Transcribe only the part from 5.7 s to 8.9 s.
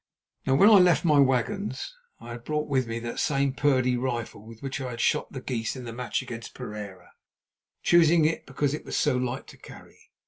in the match against Pereira, choosing it because it